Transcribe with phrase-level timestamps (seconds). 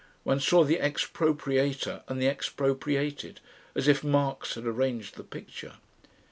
[0.23, 3.39] One saw the expropriator and the expropriated
[3.75, 5.73] as if Marx had arranged the picture.